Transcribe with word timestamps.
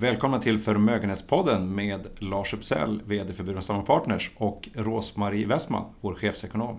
Välkomna 0.00 0.38
till 0.38 0.58
Förmögenhetspodden 0.58 1.74
med 1.74 2.06
Lars 2.18 2.54
Uppsell, 2.54 3.02
VD 3.06 3.34
för 3.34 3.44
Burenstam 3.44 3.84
Partners 3.84 4.30
och 4.36 4.68
Rosmarie 4.74 5.46
Westman, 5.46 5.84
vår 6.00 6.14
chefsekonom. 6.14 6.76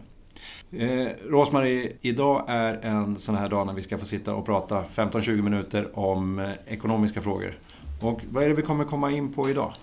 Eh, 0.72 1.08
Rosmarie, 1.30 1.92
idag 2.02 2.46
är 2.48 2.74
en 2.74 3.20
sån 3.20 3.36
här 3.36 3.50
dag 3.50 3.68
när 3.68 3.74
vi 3.74 3.82
ska 3.82 3.98
få 3.98 4.06
sitta 4.06 4.36
och 4.36 4.46
prata 4.46 4.84
15-20 4.96 5.42
minuter 5.42 6.00
om 6.00 6.40
eh, 6.40 6.50
ekonomiska 6.68 7.22
frågor. 7.22 7.60
Och 8.02 8.22
vad 8.32 8.44
är 8.44 8.50
det 8.50 8.56
vi 8.56 8.62
kommer 8.62 8.86
komma 8.86 9.12
in 9.12 9.34
på 9.34 9.50
idag? 9.50 9.74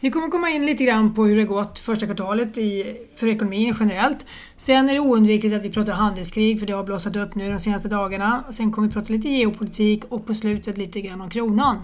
Vi 0.00 0.10
kommer 0.10 0.28
komma 0.28 0.50
in 0.50 0.66
lite 0.66 0.84
grann 0.84 1.14
på 1.14 1.24
hur 1.24 1.36
det 1.36 1.44
gått 1.44 1.78
första 1.78 2.06
kvartalet 2.06 2.58
i, 2.58 2.96
för 3.16 3.26
ekonomin 3.26 3.74
generellt. 3.80 4.26
Sen 4.56 4.88
är 4.88 4.92
det 4.92 5.00
oundvikligt 5.00 5.56
att 5.56 5.62
vi 5.62 5.70
pratar 5.70 5.92
handelskrig 5.92 6.58
för 6.60 6.66
det 6.66 6.72
har 6.72 6.84
blossat 6.84 7.16
upp 7.16 7.34
nu 7.34 7.50
de 7.50 7.58
senaste 7.58 7.88
dagarna. 7.88 8.44
Sen 8.50 8.72
kommer 8.72 8.88
vi 8.88 8.94
prata 8.94 9.12
lite 9.12 9.28
geopolitik 9.28 10.04
och 10.08 10.26
på 10.26 10.34
slutet 10.34 10.78
lite 10.78 11.00
grann 11.00 11.20
om 11.20 11.30
kronan. 11.30 11.76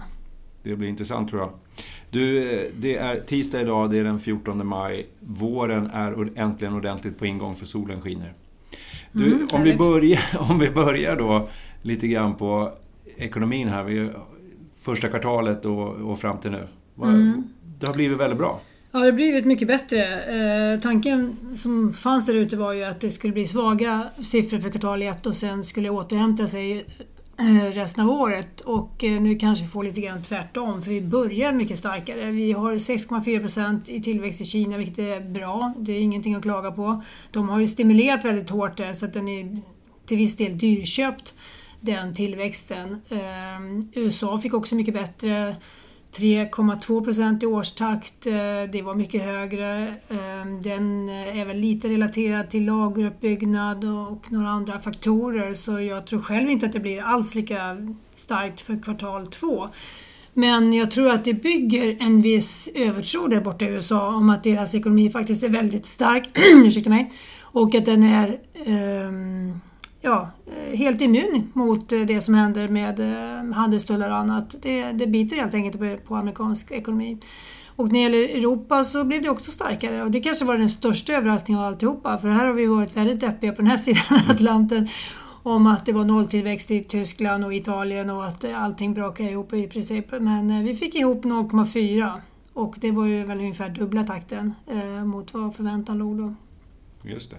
Det 0.69 0.75
blir 0.75 0.89
intressant 0.89 1.29
tror 1.29 1.41
jag. 1.41 1.49
Du, 2.09 2.71
det 2.77 2.95
är 2.95 3.19
tisdag 3.19 3.61
idag, 3.61 3.89
det 3.89 3.97
är 3.97 4.03
den 4.03 4.19
14 4.19 4.67
maj. 4.67 5.07
Våren 5.19 5.89
är 5.93 6.29
äntligen 6.35 6.73
ordentligt 6.73 7.19
på 7.19 7.25
ingång 7.25 7.55
för 7.55 7.65
solen 7.65 8.01
skiner. 8.01 8.33
Du, 9.11 9.25
mm, 9.25 9.47
om, 9.53 9.63
vi 9.63 9.75
börjar, 9.75 10.21
om 10.49 10.59
vi 10.59 10.69
börjar 10.69 11.15
då 11.15 11.49
lite 11.81 12.07
grann 12.07 12.35
på 12.35 12.71
ekonomin 13.17 13.67
här. 13.67 13.83
Vi, 13.83 14.09
första 14.81 15.07
kvartalet 15.07 15.65
och, 15.65 15.87
och 15.87 16.19
fram 16.19 16.37
till 16.37 16.51
nu. 16.51 16.67
Mm. 17.03 17.43
Det 17.79 17.87
har 17.87 17.93
blivit 17.93 18.17
väldigt 18.17 18.39
bra. 18.39 18.61
Ja, 18.91 18.99
det 18.99 19.05
har 19.05 19.11
blivit 19.11 19.45
mycket 19.45 19.67
bättre. 19.67 20.03
Eh, 20.73 20.79
tanken 20.79 21.37
som 21.55 21.93
fanns 21.93 22.25
där 22.25 22.35
ute 22.35 22.57
var 22.57 22.73
ju 22.73 22.83
att 22.83 23.01
det 23.01 23.09
skulle 23.09 23.33
bli 23.33 23.47
svaga 23.47 24.07
siffror 24.21 24.59
för 24.59 24.69
kvartal 24.69 25.01
1 25.01 25.25
och 25.25 25.35
sen 25.35 25.63
skulle 25.63 25.89
återhämta 25.89 26.47
sig 26.47 26.85
Eh, 26.99 27.14
Eh, 27.37 27.71
resten 27.71 28.03
av 28.03 28.09
året 28.09 28.61
och 28.61 29.03
eh, 29.03 29.21
nu 29.21 29.35
kanske 29.35 29.65
vi 29.65 29.71
får 29.71 29.83
lite 29.83 30.01
grann 30.01 30.21
tvärtom 30.21 30.81
för 30.81 30.91
vi 30.91 31.01
börjar 31.01 31.53
mycket 31.53 31.77
starkare. 31.77 32.31
Vi 32.31 32.51
har 32.51 32.73
6,4 32.73 33.39
procent 33.39 33.89
i 33.89 34.01
tillväxt 34.01 34.41
i 34.41 34.45
Kina 34.45 34.77
vilket 34.77 34.99
är 34.99 35.21
bra. 35.21 35.73
Det 35.77 35.91
är 35.91 35.99
ingenting 35.99 36.35
att 36.35 36.41
klaga 36.41 36.71
på. 36.71 37.03
De 37.31 37.49
har 37.49 37.59
ju 37.59 37.67
stimulerat 37.67 38.25
väldigt 38.25 38.49
hårt 38.49 38.77
där 38.77 38.93
så 38.93 39.05
att 39.05 39.13
den 39.13 39.27
är 39.27 39.61
till 40.05 40.17
viss 40.17 40.37
del 40.37 40.57
dyrköpt 40.57 41.35
den 41.79 42.13
tillväxten. 42.13 43.01
Eh, 43.09 43.87
USA 43.93 44.37
fick 44.37 44.53
också 44.53 44.75
mycket 44.75 44.93
bättre 44.93 45.55
3,2 46.19 47.03
procent 47.03 47.43
i 47.43 47.45
årstakt. 47.45 48.27
Eh, 48.27 48.33
det 48.71 48.81
var 48.81 48.95
mycket 48.95 49.21
högre. 49.21 49.93
Ehm, 50.09 50.61
den 50.61 51.09
är 51.09 51.45
väl 51.45 51.57
lite 51.57 51.87
relaterad 51.87 52.49
till 52.49 52.65
lageruppbyggnad 52.65 53.83
och 53.83 54.31
några 54.31 54.49
andra 54.49 54.79
faktorer 54.79 55.53
så 55.53 55.79
jag 55.79 56.07
tror 56.07 56.21
själv 56.21 56.49
inte 56.49 56.65
att 56.65 56.73
det 56.73 56.79
blir 56.79 57.01
alls 57.01 57.35
lika 57.35 57.77
starkt 58.13 58.61
för 58.61 58.83
kvartal 58.83 59.27
två. 59.27 59.67
Men 60.33 60.73
jag 60.73 60.91
tror 60.91 61.09
att 61.09 61.25
det 61.25 61.33
bygger 61.33 61.97
en 61.99 62.21
viss 62.21 62.69
övertro 62.75 63.27
där 63.27 63.41
borta 63.41 63.65
i 63.65 63.67
USA 63.67 64.07
om 64.07 64.29
att 64.29 64.43
deras 64.43 64.75
ekonomi 64.75 65.09
faktiskt 65.09 65.43
är 65.43 65.49
väldigt 65.49 65.85
stark. 65.85 66.29
Ursäkta 66.65 66.89
mig. 66.89 67.11
Och 67.41 67.75
att 67.75 67.85
den 67.85 68.03
är 68.03 68.39
um, 68.65 69.61
ja, 70.05 70.29
eh, 70.45 70.77
helt 70.77 71.01
immun 71.01 71.51
mot 71.53 71.91
eh, 71.91 71.99
det 71.99 72.21
som 72.21 72.33
händer 72.33 72.67
med 72.67 72.99
eh, 72.99 73.53
handelstullar 73.53 74.09
och 74.09 74.17
annat. 74.17 74.55
Det, 74.61 74.91
det 74.91 75.07
biter 75.07 75.35
helt 75.35 75.53
enkelt 75.53 76.05
på 76.07 76.15
amerikansk 76.15 76.71
ekonomi. 76.71 77.17
Och 77.75 77.85
när 77.87 77.93
det 77.93 77.99
gäller 77.99 78.37
Europa 78.37 78.83
så 78.83 79.03
blev 79.03 79.21
det 79.21 79.29
också 79.29 79.51
starkare 79.51 80.03
och 80.03 80.11
det 80.11 80.19
kanske 80.19 80.45
var 80.45 80.57
den 80.57 80.69
största 80.69 81.13
överraskningen 81.13 81.61
av 81.63 81.67
alltihopa 81.67 82.17
för 82.17 82.29
här 82.29 82.45
har 82.45 82.53
vi 82.53 82.65
varit 82.65 82.97
väldigt 82.97 83.19
deppiga 83.19 83.51
på 83.51 83.61
den 83.61 83.71
här 83.71 83.77
sidan 83.87 84.19
Atlanten 84.29 84.89
om 85.43 85.67
att 85.67 85.85
det 85.85 85.93
var 85.93 86.05
nolltillväxt 86.05 86.71
i 86.71 86.83
Tyskland 86.83 87.45
och 87.45 87.53
Italien 87.53 88.09
och 88.09 88.25
att 88.25 88.53
allting 88.53 88.93
brakade 88.93 89.29
ihop 89.29 89.53
i 89.53 89.67
princip. 89.67 90.11
Men 90.19 90.65
vi 90.65 90.75
fick 90.75 90.95
ihop 90.95 91.25
0,4 91.25 92.11
och 92.53 92.75
det 92.79 92.91
var 92.91 93.05
ju 93.05 93.23
väl 93.23 93.39
ungefär 93.39 93.69
dubbla 93.69 94.03
takten 94.03 94.53
eh, 94.67 95.05
mot 95.05 95.33
vad 95.33 95.55
förväntan 95.55 95.97
låg 95.97 96.17
då. 96.17 96.35
Just 97.03 97.31
det. 97.31 97.37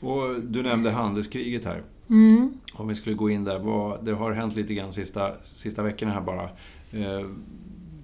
Och 0.00 0.40
du 0.40 0.62
nämnde 0.62 0.90
handelskriget 0.90 1.64
här. 1.64 1.82
Mm. 2.10 2.52
Om 2.72 2.88
vi 2.88 2.94
skulle 2.94 3.16
gå 3.16 3.30
in 3.30 3.44
där. 3.44 3.58
Vad, 3.58 4.04
det 4.04 4.12
har 4.12 4.32
hänt 4.32 4.56
lite 4.56 4.74
grann 4.74 4.92
sista, 4.92 5.34
sista 5.42 5.82
veckorna 5.82 6.12
här 6.12 6.20
bara. 6.20 6.44
Eh, 6.92 7.26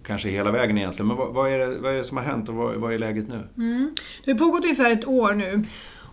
kanske 0.03 0.29
hela 0.29 0.51
vägen 0.51 0.79
egentligen. 0.79 1.07
Men 1.07 1.17
vad, 1.17 1.35
vad, 1.35 1.53
är 1.53 1.59
det, 1.59 1.79
vad 1.79 1.93
är 1.93 1.97
det 1.97 2.05
som 2.05 2.17
har 2.17 2.25
hänt 2.25 2.49
och 2.49 2.55
vad, 2.55 2.75
vad 2.75 2.93
är 2.93 2.99
läget 2.99 3.29
nu? 3.29 3.49
Mm. 3.57 3.95
Det 4.25 4.31
har 4.31 4.39
pågått 4.39 4.65
ungefär 4.65 4.91
ett 4.91 5.07
år 5.07 5.35
nu. 5.35 5.65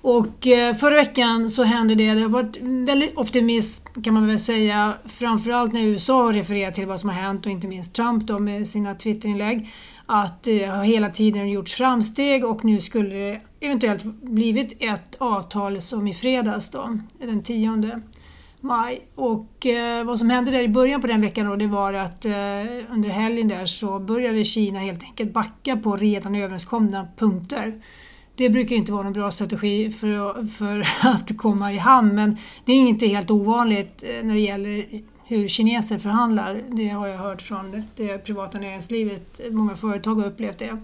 Och 0.04 0.48
eh, 0.48 0.76
förra 0.76 0.96
veckan 0.96 1.50
så 1.50 1.64
hände 1.64 1.96
det, 1.96 2.14
det 2.14 2.22
har 2.22 2.30
varit 2.30 2.58
väldigt 2.62 3.18
optimism 3.18 4.02
kan 4.04 4.14
man 4.14 4.28
väl 4.28 4.40
säga, 4.40 4.94
framförallt 5.06 5.74
när 5.74 5.82
USA 5.82 6.24
har 6.24 6.34
refererat 6.34 6.76
till 6.76 6.88
vad 6.88 7.00
som 7.00 7.10
har 7.10 7.16
hänt 7.16 7.46
och 7.46 7.52
inte 7.52 7.68
minst 7.68 7.96
Trump 7.96 8.24
då 8.24 8.40
med 8.40 8.68
sina 8.68 8.96
Twitterinlägg 8.96 9.70
att 10.06 10.44
det 10.44 10.66
har 10.66 10.84
hela 10.84 11.10
tiden 11.10 11.50
gjorts 11.50 11.74
framsteg 11.74 12.46
och 12.46 12.66
nu 12.66 12.82
skulle 12.82 13.16
det 13.16 13.42
eventuellt 13.60 14.04
blivit 14.04 14.78
ett 14.80 15.16
avtal 15.18 15.82
som 15.82 16.08
i 16.08 16.14
fredags 16.14 16.70
då, 16.70 17.00
den 17.20 17.44
10 17.44 18.02
maj. 18.60 19.08
Och 19.16 19.66
eh, 19.66 20.04
vad 20.04 20.20
som 20.20 20.30
hände 20.30 20.52
där 20.52 20.62
i 20.62 20.68
början 20.68 21.02
på 21.02 21.08
den 21.08 21.22
veckan 21.22 21.46
då, 21.46 21.56
det 21.56 21.68
var 21.68 21.94
att 21.94 22.26
eh, 22.26 22.32
under 22.90 23.10
helgen 23.10 23.48
där 23.48 23.66
så 23.66 24.00
började 24.00 24.44
Kina 24.44 24.80
helt 24.80 25.04
enkelt 25.04 25.34
backa 25.34 25.78
på 25.78 25.96
redan 25.96 26.36
överenskomna 26.36 27.08
punkter. 27.18 27.74
Det 28.36 28.50
brukar 28.50 28.76
inte 28.76 28.92
vara 28.92 29.04
någon 29.04 29.14
bra 29.14 29.32
strategi 29.32 29.92
för, 29.92 30.48
för 30.48 30.80
att 31.08 31.38
komma 31.38 31.74
i 31.74 31.78
hamn 31.78 32.16
men 32.16 32.38
det 32.66 32.72
är 32.72 32.78
inte 32.78 33.08
helt 33.08 33.32
ovanligt 33.32 34.04
eh, 34.04 34.24
när 34.24 34.34
det 34.34 34.40
gäller 34.40 34.86
hur 35.26 35.48
kineser 35.48 35.98
förhandlar. 35.98 36.64
Det 36.72 36.88
har 36.88 37.08
jag 37.08 37.18
hört 37.18 37.42
från 37.42 37.84
det 37.96 38.18
privata 38.18 38.60
näringslivet. 38.60 39.40
Många 39.52 39.76
företag 39.76 40.16
har 40.16 40.28
upplevt 40.28 40.58
det. 40.58 40.78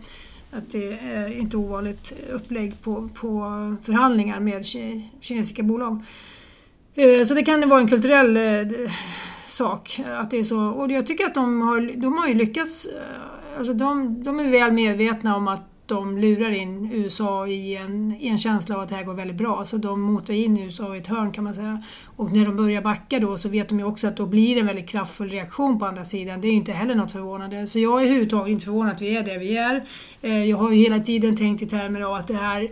Att 0.52 0.72
det 0.72 0.94
är 0.94 1.40
inte 1.40 1.58
ovanligt 1.58 2.14
upplägg 2.32 2.82
på, 2.82 3.10
på 3.14 3.40
förhandlingar 3.84 4.40
med 4.40 4.66
kinesiska 5.22 5.64
bolag. 5.64 6.04
Eh, 6.96 7.24
så 7.24 7.34
det 7.34 7.44
kan 7.44 7.70
vara 7.70 7.82
en 7.82 7.88
kulturell 7.88 8.38
eh, 8.38 8.92
sak 9.48 10.02
att 10.06 10.32
det 10.32 10.40
är 10.40 10.44
så. 10.44 10.60
Och 10.60 10.92
jag 10.92 11.08
tycker 11.08 11.26
att 11.26 11.34
de 11.34 11.62
har, 11.62 12.02
de 12.02 12.18
har 12.18 12.28
ju 12.28 12.34
lyckats. 12.34 12.88
Alltså 13.58 13.74
de, 13.74 14.24
de 14.24 14.40
är 14.40 14.50
väl 14.50 14.72
medvetna 14.72 15.36
om 15.36 15.48
att 15.48 15.69
de 15.90 16.18
lurar 16.18 16.52
in 16.52 16.92
USA 16.92 17.48
i 17.48 17.76
en, 17.76 18.16
i 18.20 18.28
en 18.28 18.38
känsla 18.38 18.76
av 18.76 18.82
att 18.82 18.90
det 18.90 18.96
här 18.96 19.04
går 19.04 19.14
väldigt 19.14 19.38
bra. 19.38 19.66
Så 19.66 19.78
de 19.78 20.02
motar 20.02 20.34
in 20.34 20.58
USA 20.58 20.96
i 20.96 20.98
ett 20.98 21.08
hörn 21.08 21.32
kan 21.32 21.44
man 21.44 21.54
säga. 21.54 21.84
Och 22.16 22.32
när 22.32 22.46
de 22.46 22.56
börjar 22.56 22.82
backa 22.82 23.20
då 23.20 23.38
så 23.38 23.50
vet 23.50 23.70
de 23.70 23.80
ju 23.80 23.86
också 23.86 24.08
att 24.08 24.18
då 24.18 24.26
blir 24.26 24.56
det 24.56 24.62
en 24.62 24.68
väldigt 24.68 24.90
kraftfull 24.90 25.30
reaktion 25.30 25.80
på 25.80 25.86
andra 25.86 26.06
sidan. 26.06 26.42
Det 26.42 26.48
är 26.48 26.50
ju 26.50 26.58
inte 26.58 26.72
heller 26.72 26.96
något 26.96 27.12
förvånande. 27.12 27.68
Så 27.68 27.80
jag 27.80 28.02
är 28.02 28.06
överhuvudtaget 28.06 28.52
inte 28.52 28.66
förvånad 28.66 28.92
att 28.92 29.02
vi 29.02 29.18
är 29.18 29.24
där 29.24 29.40
vi 29.40 29.58
är. 29.58 29.86
Eh, 30.22 30.44
jag 30.44 30.58
har 30.58 30.72
ju 30.72 30.78
hela 30.78 31.00
tiden 31.00 31.36
tänkt 31.36 31.62
i 31.62 31.66
termer 31.66 32.02
av 32.02 32.14
att 32.14 32.28
det 32.28 32.34
här 32.34 32.70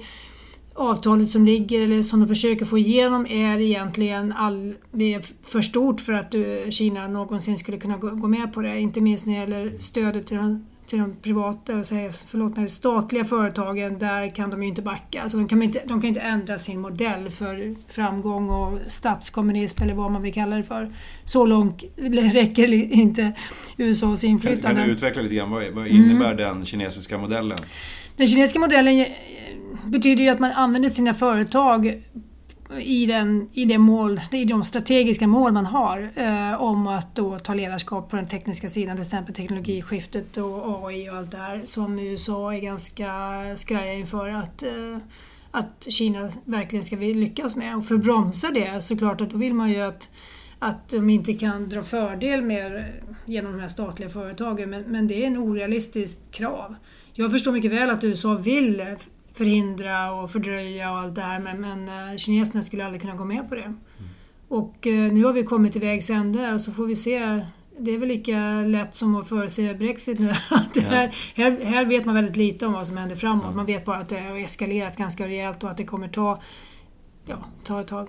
avtalet 0.77 1.29
som 1.29 1.45
ligger 1.45 1.81
eller 1.81 2.01
som 2.01 2.19
de 2.19 2.27
försöker 2.27 2.66
få 2.66 2.77
igenom 2.77 3.25
är 3.25 3.59
egentligen 3.59 4.31
all, 4.31 4.73
det 4.91 5.13
är 5.13 5.22
för 5.44 5.61
stort 5.61 6.01
för 6.01 6.13
att 6.13 6.33
eh, 6.33 6.41
Kina 6.69 7.07
någonsin 7.07 7.57
skulle 7.57 7.77
kunna 7.77 7.97
gå 7.97 8.27
med 8.27 8.53
på 8.53 8.61
det. 8.61 8.79
Inte 8.79 9.01
minst 9.01 9.25
när 9.25 9.33
det 9.33 9.39
gäller 9.39 9.79
stödet 9.79 10.27
till 10.27 10.38
de 10.38 10.66
till 10.88 11.00
de 11.00 11.16
privata, 11.22 11.84
förlåt 12.28 12.58
mig, 12.58 12.70
statliga 12.70 13.25
företagen, 13.25 14.00
där 14.00 14.36
kan 14.36 14.50
de 14.50 14.64
ju 14.64 14.70
inte 14.70 14.81
backa. 14.81 15.22
Alltså 15.22 15.38
de, 15.38 15.48
kan 15.48 15.62
inte, 15.62 15.81
de 15.86 16.02
kan 16.02 16.08
inte 16.08 16.22
ändra 16.22 16.58
sin 16.58 16.81
modell 16.81 17.30
för 17.30 17.75
framgång 17.88 18.50
och 18.50 18.80
statskommunism 18.88 19.84
eller 19.84 19.94
vad 19.94 20.12
man 20.12 20.22
vill 20.22 20.34
kalla 20.34 20.56
det 20.56 20.64
för. 20.64 20.90
Så 21.24 21.46
långt 21.46 21.84
räcker 22.34 22.74
inte 22.74 23.31
USAs 23.78 24.24
inflytande. 24.24 24.62
Kan, 24.62 24.75
kan 24.75 24.86
du 24.86 24.92
utveckla 24.92 25.22
lite 25.22 25.36
grann, 25.36 25.50
vad, 25.50 25.68
vad 25.70 25.88
innebär 25.88 26.31
mm. 26.31 26.38
den 26.38 26.66
kinesiska 26.66 27.18
modellen? 27.18 27.57
Den 28.16 28.28
kinesiska 28.28 28.60
modellen 28.60 29.06
betyder 29.86 30.24
ju 30.24 30.30
att 30.30 30.40
man 30.40 30.51
använder 30.51 30.90
sina 30.90 31.13
företag 31.13 32.04
i, 32.80 33.06
den, 33.06 33.50
i, 33.54 33.66
det 33.66 33.78
mål, 33.78 34.22
i 34.31 34.44
de 34.44 34.64
strategiska 34.64 35.28
mål 35.28 35.52
man 35.52 35.66
har 35.66 36.10
eh, 36.16 36.62
om 36.62 36.88
att 36.88 37.16
då 37.16 37.40
ta 37.40 37.54
ledarskap 37.54 38.10
på 38.10 38.16
den 38.16 38.28
tekniska 38.28 38.69
sidan, 38.69 38.96
till 38.96 39.02
exempel 39.02 39.36
teknologiskiftet 39.36 40.38
och 40.38 40.88
AI 40.88 41.10
och 41.10 41.16
allt 41.16 41.31
det 41.31 41.38
här 41.38 41.62
som 41.64 42.00
USA 42.00 42.54
är 42.54 42.60
ganska 42.60 43.12
skraja 43.56 43.94
inför 43.94 44.30
att, 44.30 44.64
eh, 44.64 44.98
att 45.52 45.88
Kina 45.90 46.30
verkligen 46.46 46.84
ska 46.84 46.96
lyckas 46.96 47.56
med. 47.56 47.78
Och 47.78 47.86
för 47.86 47.96
att 47.96 48.04
bromsa 48.04 48.52
det 48.52 48.84
såklart 48.84 49.22
att 49.22 49.30
då 49.30 49.38
vill 49.38 49.54
man 49.54 49.69
ju 49.69 49.81
att 49.81 50.10
att 50.60 50.90
de 50.90 51.10
inte 51.10 51.34
kan 51.34 51.69
dra 51.69 51.84
fördel 51.84 52.42
med 52.42 52.86
genom 53.25 53.52
de 53.52 53.62
här 53.62 53.68
statliga 53.68 54.10
företagen 54.10 54.69
men, 54.69 54.84
men 54.84 55.08
det 55.08 55.24
är 55.24 55.28
en 55.28 55.38
orealistiskt 55.38 56.31
krav. 56.31 56.75
Jag 57.14 57.31
förstår 57.31 57.52
mycket 57.52 57.72
väl 57.72 57.90
att 57.90 58.04
USA 58.04 58.34
vill 58.34 58.96
förhindra 59.38 60.13
och 60.13 60.31
fördröja 60.31 60.92
och 60.92 60.98
allt 60.98 61.16
det 61.16 61.22
här 61.22 61.39
men, 61.39 61.62
men 61.62 62.12
uh, 62.12 62.18
kineserna 62.18 62.63
skulle 62.63 62.86
aldrig 62.86 63.01
kunna 63.01 63.16
gå 63.16 63.25
med 63.25 63.50
på 63.50 63.56
det. 63.56 63.62
Mm. 63.62 63.78
Och 64.48 64.88
uh, 64.88 65.13
nu 65.13 65.24
har 65.24 65.34
vi 65.34 65.44
kommit 65.44 65.72
till 65.72 65.81
vägs 65.81 66.10
ände 66.10 66.54
och 66.54 66.62
så 66.62 66.72
får 66.72 66.86
vi 66.86 66.95
se 66.95 67.42
det 67.80 67.92
är 67.92 67.98
väl 67.98 68.07
lika 68.07 68.39
lätt 68.62 68.95
som 68.95 69.16
att 69.16 69.30
förutse 69.30 69.74
Brexit 69.74 70.19
nu. 70.19 70.30
Att 70.50 70.78
här, 70.78 71.16
här, 71.36 71.66
här, 71.66 71.86
vet 71.86 72.06
man 72.06 72.16
väldigt 72.16 72.36
lite 72.36 72.66
om 72.66 72.74
vad 72.74 72.88
som 72.88 72.98
händer 72.98 73.16
framåt. 73.16 73.56
Man 73.56 73.66
vet 73.66 73.86
bara 73.86 73.98
att 73.98 74.10
det 74.10 74.19
har 74.19 74.38
eskalerat 74.38 74.98
ganska 74.98 75.28
rejält 75.28 75.63
och 75.63 75.69
att 75.69 75.78
det 75.78 75.86
kommer 75.86 76.07
ta, 76.07 76.42
ja, 77.25 77.36
ta 77.63 77.81
ett 77.81 77.88
tag. 77.88 78.07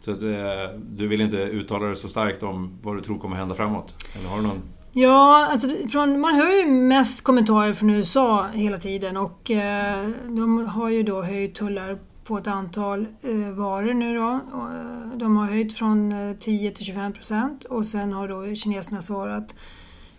Så 0.00 0.10
att, 0.10 0.22
eh, 0.22 0.80
du 0.90 1.08
vill 1.08 1.20
inte 1.20 1.36
uttala 1.36 1.86
dig 1.86 1.96
så 1.96 2.08
starkt 2.08 2.42
om 2.42 2.78
vad 2.82 2.96
du 2.96 3.00
tror 3.00 3.18
kommer 3.18 3.36
hända 3.36 3.54
framåt? 3.54 3.94
Eller 4.18 4.28
har 4.28 4.36
du 4.36 4.42
någon 4.42 4.62
Ja, 4.96 5.46
alltså 5.46 5.68
från, 5.88 6.20
man 6.20 6.34
hör 6.34 6.52
ju 6.52 6.66
mest 6.66 7.24
kommentarer 7.24 7.72
från 7.72 7.90
USA 7.90 8.46
hela 8.46 8.78
tiden 8.78 9.16
och 9.16 9.50
eh, 9.50 10.08
de 10.24 10.66
har 10.66 10.88
ju 10.88 11.02
då 11.02 11.22
höjt 11.22 11.54
tullar 11.54 11.98
på 12.24 12.38
ett 12.38 12.46
antal 12.46 13.06
eh, 13.22 13.50
varor 13.50 13.94
nu 13.94 14.14
då. 14.14 14.30
Eh, 14.30 15.18
de 15.18 15.36
har 15.36 15.46
höjt 15.46 15.72
från 15.72 16.12
eh, 16.12 16.36
10 16.36 16.70
till 16.70 16.84
25 16.84 17.12
procent 17.12 17.64
och 17.64 17.86
sen 17.86 18.12
har 18.12 18.28
då 18.28 18.54
kineserna 18.54 19.02
svarat 19.02 19.54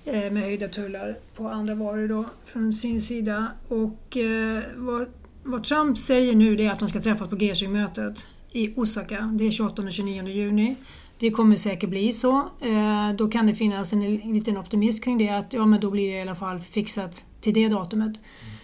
eh, 0.05 0.31
med 0.31 0.43
höjda 0.43 0.67
tullar 0.67 1.17
på 1.35 1.47
andra 1.47 1.75
varor 1.75 2.07
då 2.07 2.25
från 2.45 2.73
sin 2.73 3.01
sida. 3.01 3.47
Och 3.67 4.17
eh, 4.17 4.63
vad, 4.75 5.07
vad 5.43 5.63
Trump 5.63 5.97
säger 5.97 6.35
nu 6.35 6.55
det 6.55 6.65
är 6.65 6.71
att 6.71 6.79
de 6.79 6.89
ska 6.89 7.01
träffas 7.01 7.29
på 7.29 7.35
G20-mötet 7.35 8.27
i 8.51 8.73
Osaka. 8.75 9.31
Det 9.33 9.47
är 9.47 9.51
28 9.51 9.81
och 9.81 9.91
29 9.91 10.27
juni. 10.27 10.75
Det 11.19 11.31
kommer 11.31 11.55
säkert 11.55 11.89
bli 11.89 12.11
så. 12.11 12.37
Eh, 12.59 13.13
då 13.17 13.27
kan 13.27 13.47
det 13.47 13.55
finnas 13.55 13.93
en 13.93 14.15
liten 14.15 14.57
optimism 14.57 15.03
kring 15.03 15.17
det 15.17 15.29
att 15.29 15.53
ja, 15.53 15.65
men 15.65 15.79
då 15.79 15.91
blir 15.91 16.11
det 16.11 16.17
i 16.17 16.21
alla 16.21 16.35
fall 16.35 16.59
fixat 16.59 17.25
till 17.41 17.53
det 17.53 17.67
datumet. 17.67 18.19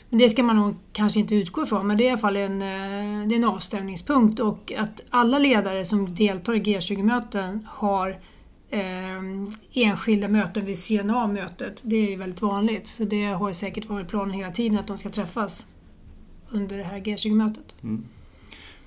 Men 0.10 0.20
det 0.20 0.30
ska 0.30 0.44
man 0.44 0.56
nog 0.56 0.76
kanske 0.94 1.20
inte 1.20 1.36
utgå 1.36 1.64
ifrån, 1.64 1.88
men 1.88 1.98
det 1.98 2.04
är 2.04 2.06
i 2.06 2.10
alla 2.10 2.18
fall 2.18 2.38
en, 2.38 2.62
eh, 2.62 3.28
det 3.28 3.36
en 3.36 3.44
avstämningspunkt 3.44 4.40
och 4.40 4.74
att 4.78 5.02
alla 5.10 5.40
ledare 5.40 5.86
som 5.86 6.16
deltar 6.16 6.54
i 6.54 6.60
G20-möten 6.60 7.68
har 7.72 8.20
eh, 8.70 9.22
enskilda 9.74 10.28
möten 10.28 10.66
vid 10.66 10.78
sidan 10.78 11.10
av 11.10 11.34
mötet. 11.34 11.82
Det 11.86 12.14
är 12.14 12.18
väldigt 12.18 12.42
vanligt, 12.42 12.88
så 12.88 13.04
det 13.04 13.26
har 13.26 13.52
säkert 13.52 13.90
varit 13.90 14.08
planen 14.08 14.34
hela 14.34 14.52
tiden 14.52 14.80
att 14.80 14.88
de 14.88 14.98
ska 14.98 15.10
träffas 15.10 15.66
under 16.50 16.78
det 16.78 16.84
här 16.84 16.98
G20-mötet. 17.00 17.76
Mm. 17.84 18.04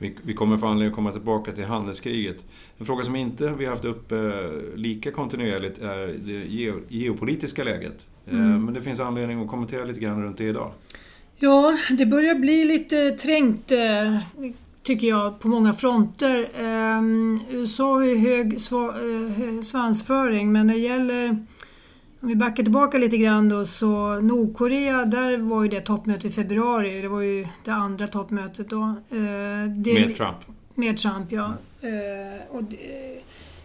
Vi, 0.04 0.16
vi 0.22 0.34
kommer 0.34 0.56
få 0.56 0.66
anledning 0.66 0.88
att 0.88 0.94
komma 0.94 1.12
tillbaka 1.12 1.52
till 1.52 1.64
handelskriget. 1.64 2.46
En 2.78 2.86
fråga 2.86 3.04
som 3.04 3.16
inte 3.16 3.52
vi 3.58 3.66
haft 3.66 3.84
uppe 3.84 4.16
eh, 4.16 4.76
lika 4.76 5.10
kontinuerligt 5.10 5.78
är 5.78 6.14
det 6.24 6.44
geopolitiska 6.88 7.64
läget. 7.64 8.08
Eh, 8.26 8.34
mm. 8.34 8.64
Men 8.64 8.74
det 8.74 8.80
finns 8.80 9.00
anledning 9.00 9.42
att 9.42 9.48
kommentera 9.48 9.84
lite 9.84 10.00
grann 10.00 10.22
runt 10.22 10.38
det 10.38 10.44
idag. 10.44 10.72
Ja, 11.36 11.78
det 11.98 12.06
börjar 12.06 12.34
bli 12.34 12.64
lite 12.64 13.10
trängt 13.10 13.72
eh, 13.72 14.16
tycker 14.82 15.08
jag 15.08 15.40
på 15.40 15.48
många 15.48 15.74
fronter. 15.74 16.48
USA 17.50 17.92
har 17.92 18.04
ju 18.04 18.16
hög 18.16 18.60
svansföring 19.64 20.52
men 20.52 20.66
när 20.66 20.74
det 20.74 20.80
gäller 20.80 21.46
om 22.24 22.28
vi 22.28 22.36
backar 22.36 22.62
tillbaka 22.62 22.98
lite 22.98 23.16
grann 23.16 23.48
då 23.48 23.64
så 23.64 24.20
Nordkorea, 24.20 25.04
där 25.04 25.38
var 25.38 25.62
ju 25.62 25.68
det 25.68 25.80
toppmötet 25.80 26.24
i 26.24 26.30
februari. 26.30 27.02
Det 27.02 27.08
var 27.08 27.20
ju 27.20 27.46
det 27.64 27.70
andra 27.70 28.08
toppmötet 28.08 28.70
då. 28.70 28.82
Eh, 28.82 29.68
det, 29.76 29.94
med 29.94 30.16
Trump? 30.16 30.36
Med 30.74 30.96
Trump, 30.96 31.32
ja. 31.32 31.54
Eh, 31.80 32.56
och 32.56 32.64
det, 32.64 32.76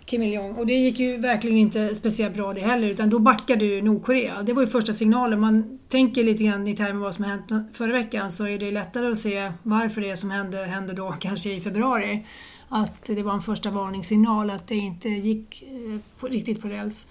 Kim 0.06 0.24
Il-Jong. 0.24 0.52
Och 0.56 0.68
det 0.68 0.74
gick 0.74 1.00
ju 1.00 1.18
verkligen 1.18 1.58
inte 1.58 1.96
speciellt 1.96 2.36
bra 2.36 2.54
det 2.54 2.62
heller 2.62 2.88
utan 2.88 3.10
då 3.10 3.20
backade 3.20 3.66
ju 3.66 3.82
Nordkorea. 3.82 4.44
Det 4.44 4.54
var 4.54 4.62
ju 4.62 4.68
första 4.68 4.94
signalen. 4.94 5.40
Man 5.40 5.80
tänker 5.88 6.24
lite 6.24 6.44
grann 6.44 6.68
i 6.68 6.76
termer 6.76 6.92
av 6.92 7.00
vad 7.00 7.16
som 7.16 7.26
hänt 7.26 7.52
förra 7.74 7.92
veckan 7.92 8.32
så 8.32 8.48
är 8.48 8.58
det 8.58 8.72
lättare 8.72 9.12
att 9.12 9.18
se 9.18 9.52
varför 9.64 10.02
det 10.02 10.18
som 10.18 10.32
hände 10.32 10.58
hände 10.58 10.94
då 10.94 11.12
kanske 11.20 11.54
i 11.54 11.62
februari. 11.62 12.26
Att 12.70 13.06
det 13.06 13.24
var 13.24 13.34
en 13.34 13.42
första 13.42 13.70
varningssignal 13.70 14.50
att 14.50 14.68
det 14.68 14.76
inte 14.76 15.10
gick 15.10 15.64
eh, 15.64 16.30
riktigt 16.30 16.62
på 16.62 16.68
räls. 16.68 17.08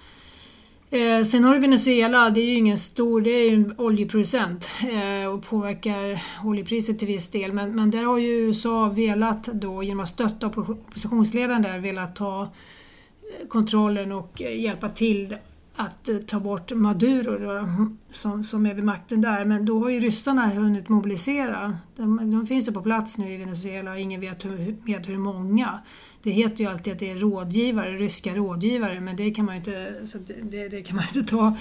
Eh, 0.90 1.22
sen 1.22 1.44
har 1.44 1.54
du 1.54 1.60
Venezuela, 1.60 2.30
det 2.30 2.40
är 2.40 2.46
ju 2.46 2.54
ingen 2.54 2.78
stor, 2.78 3.20
det 3.20 3.30
är 3.30 3.50
ju 3.50 3.56
en 3.56 3.74
oljeproducent 3.78 4.68
eh, 4.92 5.28
och 5.28 5.42
påverkar 5.42 6.22
oljepriset 6.44 6.98
till 6.98 7.08
viss 7.08 7.30
del. 7.30 7.52
Men, 7.52 7.74
men 7.74 7.90
där 7.90 8.04
har 8.04 8.18
ju 8.18 8.28
USA 8.28 8.88
velat 8.88 9.44
då 9.44 9.82
genom 9.82 10.00
att 10.00 10.08
stötta 10.08 10.46
oppositionsledaren 10.46 11.62
där 11.62 11.78
velat 11.78 12.16
ta 12.16 12.42
eh, 12.42 13.48
kontrollen 13.48 14.12
och 14.12 14.42
eh, 14.42 14.60
hjälpa 14.60 14.88
till 14.88 15.36
att 15.76 16.08
eh, 16.08 16.16
ta 16.16 16.40
bort 16.40 16.72
Maduro 16.72 17.38
då, 17.38 17.68
som, 18.10 18.44
som 18.44 18.66
är 18.66 18.74
vid 18.74 18.84
makten 18.84 19.20
där. 19.20 19.44
Men 19.44 19.64
då 19.64 19.80
har 19.82 19.90
ju 19.90 20.00
ryssarna 20.00 20.46
hunnit 20.48 20.88
mobilisera. 20.88 21.78
De, 21.96 22.30
de 22.30 22.46
finns 22.46 22.68
ju 22.68 22.72
på 22.72 22.82
plats 22.82 23.18
nu 23.18 23.32
i 23.32 23.36
Venezuela, 23.36 23.98
ingen 23.98 24.20
vet 24.20 24.44
hur, 24.44 24.76
vet 24.86 25.08
hur 25.08 25.18
många. 25.18 25.80
Det 26.28 26.32
heter 26.32 26.64
ju 26.64 26.70
alltid 26.70 26.92
att 26.92 26.98
det 26.98 27.10
är 27.10 27.14
rådgivare, 27.14 27.96
ryska 27.96 28.34
rådgivare, 28.34 29.00
men 29.00 29.16
det 29.16 29.30
kan 29.30 29.44
man 29.44 29.54
ju 29.54 29.58
inte, 29.58 30.06
så 30.06 30.18
det, 30.42 30.68
det 30.68 30.82
kan 30.82 30.96
man 30.96 31.04
inte 31.14 31.30
ta 31.30 31.56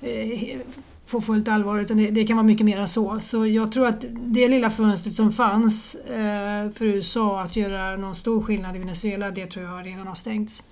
eh, 0.00 0.58
på 1.10 1.20
fullt 1.20 1.48
allvar 1.48 1.80
utan 1.80 1.96
det, 1.96 2.10
det, 2.10 2.26
kan 2.26 2.36
vara 2.36 2.46
mycket 2.46 2.66
mer 2.66 2.86
så. 2.86 3.20
Så 3.20 3.46
jag 3.46 3.72
tror 3.72 3.86
att 3.86 4.04
det 4.10 4.48
lilla 4.48 4.70
fönstret 4.70 5.14
som 5.14 5.32
fanns 5.32 5.94
eh, 5.94 6.70
för 6.70 6.84
USA 6.84 7.40
att 7.40 7.56
göra 7.56 7.96
någon 7.96 8.14
stor 8.14 8.42
skillnad 8.42 8.76
i 8.76 8.78
Venezuela, 8.78 9.30
det 9.30 9.46
tror 9.46 9.64
jag 9.64 9.86
redan 9.86 10.06
har 10.06 10.14
stängts. 10.14 10.64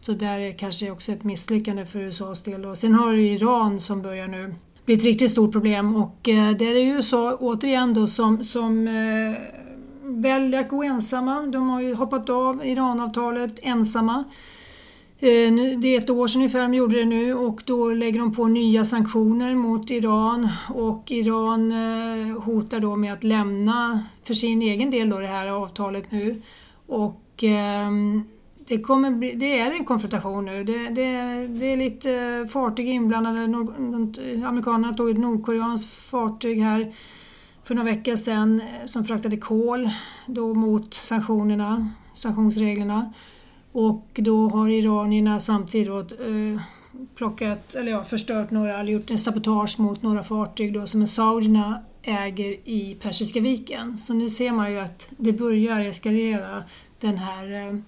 Så 0.00 0.12
där 0.12 0.40
är 0.40 0.52
kanske 0.52 0.90
också 0.90 1.12
ett 1.12 1.24
misslyckande 1.24 1.86
för 1.86 1.98
USAs 1.98 2.42
del. 2.42 2.64
Och 2.66 2.78
sen 2.78 2.94
har 2.94 3.12
du 3.12 3.28
Iran 3.28 3.80
som 3.80 4.02
börjar 4.02 4.28
nu 4.28 4.54
bli 4.84 4.94
ett 4.94 5.04
riktigt 5.04 5.30
stort 5.30 5.52
problem 5.52 5.96
och 5.96 6.28
eh, 6.28 6.50
där 6.50 6.74
är 6.74 6.84
ju 6.84 6.92
USA 6.92 7.36
återigen 7.40 7.94
då 7.94 8.06
som, 8.06 8.44
som 8.44 8.88
eh, 8.88 9.61
väljer 10.02 10.60
att 10.60 10.68
gå 10.68 10.82
ensamma. 10.82 11.40
De 11.40 11.68
har 11.68 11.80
ju 11.80 11.94
hoppat 11.94 12.30
av 12.30 12.66
Iranavtalet 12.66 13.58
ensamma. 13.62 14.24
Eh, 15.18 15.52
det 15.78 15.88
är 15.88 15.98
ett 15.98 16.10
år 16.10 16.26
sedan 16.26 16.40
ungefär 16.40 16.62
de 16.62 16.74
gjorde 16.74 16.96
det 16.96 17.04
nu 17.04 17.34
och 17.34 17.62
då 17.64 17.90
lägger 17.90 18.20
de 18.20 18.34
på 18.34 18.46
nya 18.46 18.84
sanktioner 18.84 19.54
mot 19.54 19.90
Iran 19.90 20.48
och 20.74 21.12
Iran 21.12 21.72
eh, 21.72 22.40
hotar 22.40 22.80
då 22.80 22.96
med 22.96 23.12
att 23.12 23.24
lämna 23.24 24.04
för 24.24 24.34
sin 24.34 24.62
egen 24.62 24.90
del 24.90 25.10
då 25.10 25.18
det 25.18 25.26
här 25.26 25.48
avtalet 25.48 26.12
nu. 26.12 26.42
Och 26.86 27.22
ehm, 27.42 28.24
det, 28.68 28.78
kommer 28.78 29.10
bli, 29.10 29.32
det 29.32 29.58
är 29.58 29.70
en 29.70 29.84
konfrontation 29.84 30.44
nu. 30.44 30.64
Det, 30.64 30.88
det, 30.88 31.12
det 31.46 31.72
är 31.72 31.76
lite 31.76 32.48
fartyg 32.52 32.88
inblandade. 32.88 33.42
Amerikanerna 34.46 34.94
tog 34.94 35.10
ett 35.10 35.18
nordkoreanskt 35.18 35.92
fartyg 35.92 36.62
här 36.62 36.92
för 37.64 37.74
några 37.74 37.90
veckor 37.90 38.16
sedan 38.16 38.60
eh, 38.60 38.86
som 38.86 39.04
fraktade 39.04 39.36
kol 39.36 39.90
då 40.26 40.54
mot 40.54 40.94
sanktionerna, 40.94 41.90
sanktionsreglerna. 42.14 43.12
Och 43.72 44.06
då 44.12 44.48
har 44.48 44.68
iranierna 44.68 45.40
samtidigt 45.40 45.88
då, 45.88 45.98
eh, 45.98 46.60
plockat, 47.14 47.74
eller 47.74 47.92
ja, 47.92 48.04
förstört 48.04 48.50
några, 48.50 48.78
eller 48.78 48.92
gjort 48.92 49.10
en 49.10 49.18
sabotage 49.18 49.80
mot 49.80 50.02
några 50.02 50.22
fartyg 50.22 50.74
då, 50.74 50.86
som 50.86 51.06
saudierna 51.06 51.82
äger 52.02 52.68
i 52.68 52.96
Persiska 53.00 53.40
viken. 53.40 53.98
Så 53.98 54.14
nu 54.14 54.30
ser 54.30 54.52
man 54.52 54.70
ju 54.70 54.78
att 54.78 55.08
det 55.16 55.32
börjar 55.32 55.80
eskalera 55.80 56.64
den 57.00 57.18
här 57.18 57.68
eh, 57.68 57.78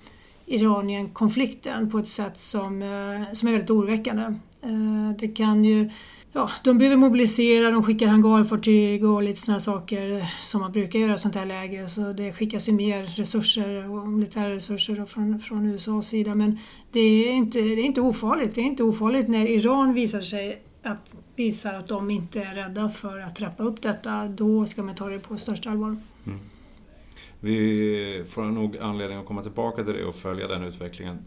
Iranien-konflikten 0.47 1.91
på 1.91 1.99
ett 1.99 2.09
sätt 2.09 2.39
som, 2.39 2.83
eh, 2.83 3.33
som 3.33 3.49
är 3.49 3.53
väldigt 3.53 3.71
oroväckande. 3.71 4.23
Eh, 4.63 5.17
det 5.19 5.29
kan 5.29 5.65
ju 5.65 5.91
ja, 6.35 6.51
de 6.65 6.79
behöver 6.79 6.97
mobilisera, 6.97 7.71
de 7.71 7.83
skickar 7.83 8.07
hangarfartyg 8.07 9.05
och 9.05 9.23
lite 9.23 9.41
sådana 9.41 9.61
saker 9.61 10.27
som 10.41 10.61
man 10.61 10.73
brukar 10.73 10.99
göra 10.99 11.15
i 11.15 11.19
sånt 11.19 11.35
här 11.35 11.47
läge. 11.47 11.87
Så 11.87 12.13
det 12.13 12.33
skickas 12.33 12.69
ju 12.69 12.73
mer 12.73 13.05
resurser, 13.05 13.91
och 13.91 14.09
militära 14.09 14.55
resurser 14.55 15.05
från, 15.05 15.41
från 15.41 15.67
USAs 15.67 16.09
sida. 16.09 16.35
Men 16.35 16.59
det 16.93 17.01
är, 17.01 17.33
inte, 17.33 17.59
det 17.59 17.81
är 17.81 17.85
inte 17.85 18.01
ofarligt. 18.01 18.55
Det 18.55 18.61
är 18.61 18.65
inte 18.65 18.83
ofarligt 18.83 19.29
när 19.29 19.47
Iran 19.47 19.95
visar 19.95 20.21
sig 20.21 20.63
att 20.83 21.17
visar 21.37 21.75
att 21.75 21.89
de 21.89 22.11
inte 22.11 22.41
är 22.41 22.55
rädda 22.55 22.89
för 22.89 23.21
att 23.21 23.37
trappa 23.37 23.63
upp 23.63 23.83
detta. 23.83 24.29
Då 24.29 24.67
ska 24.67 24.83
man 24.83 24.95
ta 24.95 25.09
det 25.09 25.19
på 25.19 25.37
största 25.37 25.71
allvar. 25.71 25.97
Mm. 26.27 26.39
Vi 27.41 28.25
får 28.29 28.43
nog 28.43 28.77
anledning 28.79 29.19
att 29.19 29.27
komma 29.27 29.43
tillbaka 29.43 29.85
till 29.85 29.95
det 29.95 30.05
och 30.05 30.15
följa 30.15 30.49
den 30.49 30.63
utvecklingen. 30.63 31.19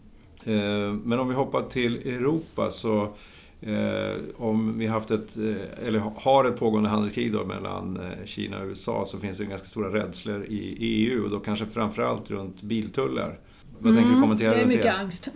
Eh, 0.44 0.92
men 1.04 1.18
om 1.18 1.28
vi 1.28 1.34
hoppar 1.34 1.62
till 1.62 1.96
Europa 1.96 2.70
så 2.70 3.14
Eh, 3.60 4.16
om 4.36 4.78
vi 4.78 4.86
haft 4.86 5.10
ett, 5.10 5.36
eh, 5.36 5.86
eller 5.86 5.98
har 6.16 6.44
ett 6.44 6.58
pågående 6.58 6.88
handelskrig 6.88 7.32
då 7.32 7.44
mellan 7.44 7.96
eh, 7.96 8.24
Kina 8.24 8.58
och 8.58 8.66
USA 8.66 9.04
så 9.06 9.18
finns 9.18 9.38
det 9.38 9.44
ganska 9.44 9.68
stora 9.68 9.94
rädslor 9.94 10.44
i 10.44 10.76
EU 10.78 11.24
och 11.24 11.30
då 11.30 11.40
kanske 11.40 11.66
framförallt 11.66 12.30
runt 12.30 12.62
biltullar. 12.62 13.38
Vad 13.80 13.94
tänker 13.94 14.08
du 14.08 14.16
mm, 14.16 14.20
kommentera 14.20 14.54
Det 14.54 14.60
är 14.60 14.66
mycket 14.66 14.82
det? 14.82 14.92
angst. 14.92 15.28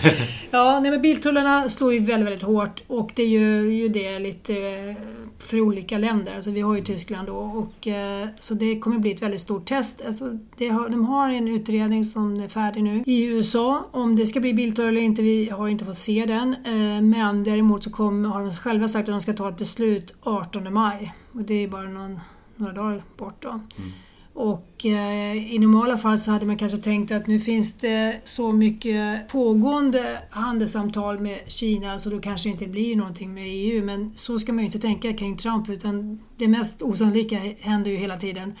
ja, 0.50 0.80
nej, 0.82 0.90
men 0.90 1.02
biltullarna 1.02 1.68
slår 1.68 1.92
ju 1.92 1.98
väldigt, 1.98 2.26
väldigt 2.26 2.42
hårt 2.42 2.82
och 2.86 3.12
det 3.14 3.24
gör 3.24 3.62
ju 3.62 3.88
det 3.88 4.18
lite 4.18 4.54
eh, 4.56 4.96
för 5.38 5.60
olika 5.60 5.98
länder. 5.98 6.34
Alltså 6.34 6.50
vi 6.50 6.60
har 6.60 6.74
ju 6.74 6.82
Tyskland 6.82 7.28
då 7.28 7.36
och 7.36 7.88
eh, 7.88 8.28
så 8.38 8.54
det 8.54 8.78
kommer 8.78 8.98
bli 8.98 9.12
ett 9.12 9.22
väldigt 9.22 9.40
stort 9.40 9.66
test. 9.66 10.02
Alltså 10.06 10.24
har, 10.58 10.88
de 10.88 11.04
har 11.04 11.30
en 11.30 11.48
utredning 11.48 12.04
som 12.04 12.40
är 12.40 12.48
färdig 12.48 12.82
nu 12.84 13.02
i 13.06 13.24
USA. 13.24 13.88
Om 13.90 14.16
det 14.16 14.26
ska 14.26 14.40
bli 14.40 14.54
biltullar 14.54 14.88
eller 14.88 15.00
inte, 15.00 15.22
vi 15.22 15.50
har 15.50 15.68
inte 15.68 15.84
fått 15.84 15.98
se 15.98 16.26
den. 16.26 16.54
Eh, 16.64 17.02
men 17.02 17.44
däremot 17.44 17.84
så 17.84 17.90
kom, 17.90 18.24
har 18.24 18.40
de 18.40 18.52
själva 18.52 18.88
sagt 18.88 19.08
att 19.08 19.14
de 19.14 19.20
ska 19.20 19.32
ta 19.32 19.48
ett 19.48 19.58
beslut 19.58 20.14
18 20.22 20.72
maj 20.74 21.14
och 21.32 21.42
det 21.42 21.54
är 21.54 21.68
bara 21.68 21.88
någon, 21.88 22.20
några 22.56 22.72
dagar 22.72 23.02
bort 23.16 23.42
då. 23.42 23.48
Mm. 23.48 23.92
Och 24.34 24.86
eh, 24.86 25.54
i 25.54 25.58
normala 25.58 25.96
fall 25.96 26.18
så 26.18 26.30
hade 26.30 26.46
man 26.46 26.58
kanske 26.58 26.78
tänkt 26.78 27.12
att 27.12 27.26
nu 27.26 27.40
finns 27.40 27.78
det 27.78 28.20
så 28.24 28.52
mycket 28.52 29.28
pågående 29.28 30.18
handelssamtal 30.30 31.18
med 31.18 31.38
Kina 31.46 31.98
så 31.98 32.10
då 32.10 32.20
kanske 32.20 32.48
inte 32.48 32.66
blir 32.66 32.96
någonting 32.96 33.34
med 33.34 33.44
EU. 33.46 33.84
Men 33.84 34.12
så 34.16 34.38
ska 34.38 34.52
man 34.52 34.58
ju 34.58 34.66
inte 34.66 34.78
tänka 34.78 35.12
kring 35.12 35.36
Trump 35.36 35.68
utan 35.68 36.20
det 36.36 36.48
mest 36.48 36.82
osannolika 36.82 37.36
händer 37.60 37.90
ju 37.90 37.96
hela 37.96 38.16
tiden. 38.16 38.54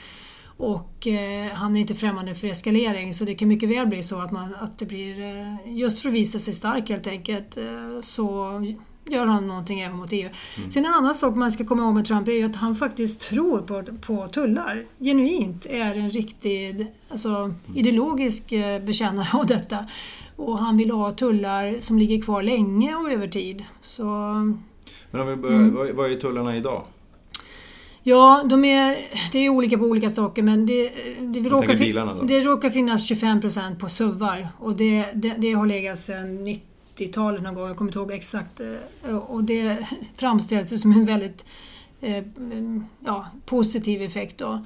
Och 0.56 1.06
eh, 1.06 1.52
han 1.52 1.76
är 1.76 1.80
inte 1.80 1.94
främmande 1.94 2.34
för 2.34 2.48
eskalering 2.48 3.12
så 3.12 3.24
det 3.24 3.34
kan 3.34 3.48
mycket 3.48 3.68
väl 3.68 3.86
bli 3.86 4.02
så 4.02 4.20
att, 4.20 4.32
man, 4.32 4.54
att 4.60 4.78
det 4.78 4.86
blir, 4.86 5.20
eh, 5.20 5.76
just 5.76 6.00
för 6.00 6.08
att 6.08 6.14
visa 6.14 6.38
sig 6.38 6.54
stark 6.54 6.88
helt 6.88 7.06
enkelt, 7.06 7.56
eh, 7.56 8.00
så 8.00 8.60
gör 9.06 9.26
han 9.26 9.46
någonting 9.46 9.80
även 9.80 9.96
mot 9.96 10.12
EU. 10.12 10.28
Mm. 10.56 10.70
Sen 10.70 10.84
en 10.84 10.94
annan 10.94 11.14
sak 11.14 11.36
man 11.36 11.52
ska 11.52 11.64
komma 11.64 11.82
ihåg 11.82 11.94
med 11.94 12.04
Trump 12.04 12.28
är 12.28 12.32
ju 12.32 12.42
att 12.42 12.56
han 12.56 12.74
faktiskt 12.74 13.20
tror 13.20 13.60
på, 13.60 13.82
på 14.00 14.28
tullar. 14.28 14.84
Genuint 14.98 15.66
är 15.66 15.94
en 15.94 16.10
riktig 16.10 16.86
alltså, 17.08 17.28
mm. 17.28 17.54
ideologisk 17.74 18.52
eh, 18.52 18.82
bekännare 18.82 19.28
av 19.32 19.46
detta. 19.46 19.86
Och 20.36 20.58
han 20.58 20.76
vill 20.76 20.90
ha 20.90 21.12
tullar 21.12 21.76
som 21.80 21.98
ligger 21.98 22.22
kvar 22.22 22.42
länge 22.42 22.94
och 22.94 23.12
över 23.12 23.28
tid. 23.28 23.64
Så, 23.80 24.04
Men 25.10 25.20
om 25.20 25.26
vi 25.26 25.36
börjar, 25.36 25.58
mm. 25.58 25.96
vad 25.96 26.10
är 26.10 26.14
tullarna 26.14 26.56
idag? 26.56 26.82
Ja, 28.06 28.42
de 28.46 28.64
är, 28.64 28.96
det 29.32 29.38
är 29.38 29.48
olika 29.48 29.78
på 29.78 29.84
olika 29.84 30.10
saker 30.10 30.42
men 30.42 30.66
det, 30.66 30.92
det, 31.20 31.40
råkar, 31.40 31.78
bilarna 31.78 32.22
det 32.22 32.40
råkar 32.40 32.70
finnas 32.70 33.10
25% 33.10 33.78
på 33.78 33.88
SUVar 33.88 34.48
och 34.58 34.76
det, 34.76 35.06
det, 35.14 35.34
det 35.38 35.52
har 35.52 35.66
legat 35.66 35.98
sedan 35.98 36.44
90-talet 36.96 37.42
någon 37.42 37.54
gång, 37.54 37.68
jag 37.68 37.76
kommer 37.76 37.88
inte 37.88 37.98
ihåg 37.98 38.12
exakt. 38.12 38.60
Eh, 38.60 39.16
och 39.16 39.44
det 39.44 39.78
framställs 40.14 40.80
som 40.80 40.92
en 40.92 41.04
väldigt 41.04 41.44
eh, 42.00 42.24
mm, 42.36 42.86
ja, 43.04 43.26
positiv 43.46 44.02
effekt. 44.02 44.38
Då. 44.38 44.64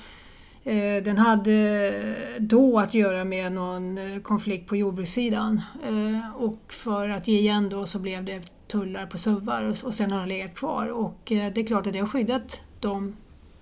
Eh, 0.64 1.02
den 1.02 1.18
hade 1.18 2.14
då 2.38 2.78
att 2.78 2.94
göra 2.94 3.24
med 3.24 3.52
någon 3.52 3.98
konflikt 4.22 4.68
på 4.68 4.76
jordbrukssidan 4.76 5.62
och 6.36 6.62
för 6.68 7.08
att 7.08 7.28
ge 7.28 7.38
igen 7.38 7.68
då 7.68 7.86
så 7.86 7.98
blev 7.98 8.24
det 8.24 8.42
tullar 8.66 9.06
på 9.06 9.18
SUVar 9.18 9.74
och 9.84 9.94
sen 9.94 10.12
har 10.12 10.18
den 10.18 10.28
legat 10.28 10.54
kvar 10.54 10.86
och 10.86 11.18
det 11.24 11.58
är 11.58 11.66
klart 11.66 11.86
att 11.86 11.92
det 11.92 11.98
har 11.98 12.06
skyddat 12.06 12.62
de 12.80 13.16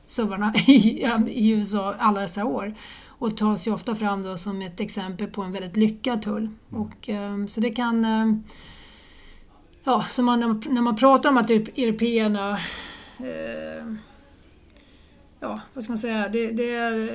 SUVarna 0.04 0.54
i, 0.66 1.06
i 1.28 1.50
USA 1.50 1.94
alla 1.98 2.20
dessa 2.20 2.44
år 2.44 2.74
och 3.18 3.36
tas 3.36 3.66
ju 3.66 3.72
ofta 3.72 3.94
fram 3.94 4.22
då 4.22 4.36
som 4.36 4.62
ett 4.62 4.80
exempel 4.80 5.26
på 5.26 5.42
en 5.42 5.52
väldigt 5.52 5.76
lyckad 5.76 6.22
tull. 6.22 6.48
Mm. 6.70 6.82
Och, 6.82 7.08
um, 7.08 7.48
så 7.48 7.60
det 7.60 7.70
kan... 7.70 8.04
Um, 8.04 8.44
ja, 9.84 10.04
så 10.08 10.22
man, 10.22 10.62
när 10.68 10.82
man 10.82 10.96
pratar 10.96 11.30
om 11.30 11.36
att 11.36 11.50
européerna... 11.50 12.58
Uh, 13.20 13.94
ja, 15.40 15.60
vad 15.74 15.84
ska 15.84 15.90
man 15.90 15.98
säga? 15.98 16.28
Det, 16.28 16.50
det 16.50 16.74
är, 16.74 17.10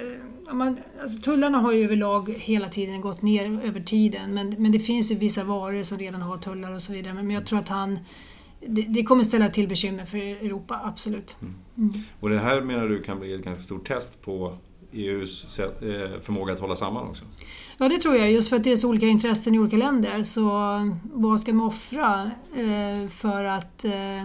man, 0.53 0.77
alltså, 1.01 1.21
tullarna 1.21 1.57
har 1.57 1.71
ju 1.71 1.83
överlag 1.83 2.33
hela 2.37 2.69
tiden 2.69 3.01
gått 3.01 3.21
ner 3.21 3.61
över 3.63 3.79
tiden 3.79 4.33
men, 4.33 4.49
men 4.49 4.71
det 4.71 4.79
finns 4.79 5.11
ju 5.11 5.15
vissa 5.15 5.43
varor 5.43 5.83
som 5.83 5.97
redan 5.97 6.21
har 6.21 6.37
tullar 6.37 6.71
och 6.71 6.81
så 6.81 6.93
vidare. 6.93 7.13
Men 7.13 7.31
jag 7.31 7.45
tror 7.45 7.59
att 7.59 7.69
han 7.69 7.99
det, 8.67 8.81
det, 8.81 9.03
kommer 9.03 9.23
ställa 9.23 9.49
till 9.49 9.67
bekymmer 9.67 10.05
för 10.05 10.17
Europa, 10.17 10.81
absolut. 10.83 11.35
Mm. 11.41 11.55
Mm. 11.77 11.91
Och 12.19 12.29
det 12.29 12.39
här 12.39 12.61
menar 12.61 12.87
du 12.87 13.03
kan 13.03 13.19
bli 13.19 13.33
ett 13.33 13.43
ganska 13.43 13.63
stort 13.63 13.87
test 13.87 14.21
på 14.21 14.57
EUs 14.93 15.59
eh, 15.59 16.19
förmåga 16.21 16.53
att 16.53 16.59
hålla 16.59 16.75
samman 16.75 17.07
också? 17.07 17.25
Ja, 17.77 17.89
det 17.89 17.97
tror 17.97 18.15
jag. 18.15 18.31
Just 18.31 18.49
för 18.49 18.55
att 18.55 18.63
det 18.63 18.71
är 18.71 18.75
så 18.75 18.89
olika 18.89 19.05
intressen 19.05 19.55
i 19.55 19.59
olika 19.59 19.77
länder. 19.77 20.23
Så 20.23 20.49
vad 21.03 21.39
ska 21.39 21.53
man 21.53 21.67
offra 21.67 22.31
eh, 22.55 23.09
för 23.09 23.43
att 23.43 23.85
eh, 23.85 24.23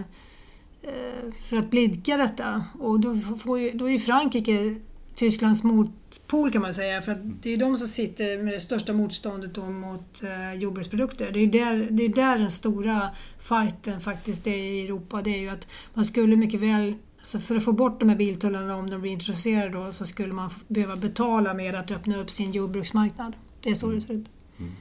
för 1.49 1.57
att 1.57 1.69
blidka 1.69 2.17
detta? 2.17 2.63
Och 2.79 2.99
då, 2.99 3.15
får 3.15 3.59
ju, 3.59 3.71
då 3.71 3.89
är 3.89 3.99
Frankrike 3.99 4.75
Tysklands 5.15 5.63
motpol 5.63 6.51
kan 6.51 6.61
man 6.61 6.73
säga. 6.73 7.01
För 7.01 7.17
det 7.41 7.53
är 7.53 7.57
de 7.57 7.77
som 7.77 7.87
sitter 7.87 8.43
med 8.43 8.53
det 8.53 8.59
största 8.59 8.93
motståndet 8.93 9.57
mot 9.57 10.23
jordbruksprodukter. 10.55 11.31
Det 11.31 11.39
är, 11.39 11.47
där, 11.47 11.87
det 11.91 12.03
är 12.03 12.09
där 12.09 12.37
den 12.37 12.51
stora 12.51 13.09
fighten 13.39 14.01
faktiskt 14.01 14.47
är 14.47 14.57
i 14.57 14.85
Europa. 14.85 15.21
Det 15.21 15.35
är 15.35 15.39
ju 15.39 15.49
att 15.49 15.67
man 15.93 16.05
skulle 16.05 16.35
mycket 16.35 16.59
väl 16.59 16.95
så 17.23 17.39
för 17.39 17.55
att 17.55 17.63
få 17.63 17.71
bort 17.71 17.99
de 17.99 18.09
här 18.09 18.15
biltullarna 18.15 18.75
om 18.75 18.89
de 18.89 19.01
blir 19.01 19.11
intresserade 19.11 19.69
då, 19.69 19.91
så 19.91 20.05
skulle 20.05 20.33
man 20.33 20.49
behöva 20.67 20.95
betala 20.95 21.53
med 21.53 21.75
att 21.75 21.91
öppna 21.91 22.21
upp 22.21 22.31
sin 22.31 22.51
jordbruksmarknad. 22.51 23.33
Det 23.61 23.69
är 23.69 23.73
så 23.73 23.91
det 23.91 24.01
ser 24.01 24.13
ut. 24.13 24.25
Mm. 24.57 24.71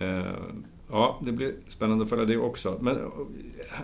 Uh, 0.00 0.32
ja, 0.90 1.20
det 1.24 1.32
blir 1.32 1.54
spännande 1.66 2.02
att 2.02 2.10
följa 2.10 2.24
det 2.24 2.36
också. 2.36 2.78
Men 2.80 2.96
eh, 2.96 3.02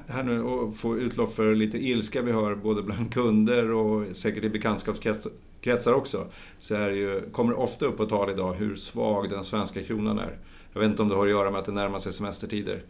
här 0.06 0.22
nu, 0.22 0.44
att 0.44 0.76
få 0.76 0.98
utlopp 0.98 1.34
för 1.34 1.54
lite 1.54 1.78
ilska 1.86 2.22
vi 2.22 2.32
hör 2.32 2.54
både 2.54 2.82
bland 2.82 3.12
kunder 3.14 3.70
och 3.70 4.16
säkert 4.16 4.44
i 4.44 4.50
bekantskapskretsar 4.50 5.92
också, 5.92 6.26
så 6.58 6.74
är 6.74 6.90
ju, 6.90 7.30
kommer 7.32 7.52
det 7.52 7.58
ofta 7.58 7.86
upp 7.86 7.96
på 7.96 8.06
tal 8.06 8.30
idag 8.30 8.54
hur 8.54 8.76
svag 8.76 9.30
den 9.30 9.44
svenska 9.44 9.82
kronan 9.82 10.18
är. 10.18 10.38
Jag 10.72 10.80
vet 10.80 10.90
inte 10.90 11.02
om 11.02 11.08
det 11.08 11.14
har 11.14 11.26
att 11.26 11.30
göra 11.30 11.50
med 11.50 11.58
att 11.58 11.66
det 11.66 11.72
närmar 11.72 11.98
sig 11.98 12.12
semestertider. 12.12 12.82